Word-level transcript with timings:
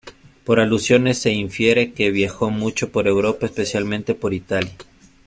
Por 0.45 0.59
alusiones 0.59 1.19
se 1.19 1.31
infiere 1.31 1.91
que 1.93 2.09
viajó 2.09 2.49
mucho 2.49 2.89
por 2.91 3.07
Europa, 3.07 3.45
especialmente 3.45 4.15
por 4.15 4.33
Italia. 4.33 4.71